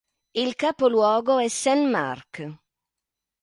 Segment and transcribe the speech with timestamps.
[0.33, 2.49] Il capoluogo è Saint-Marc.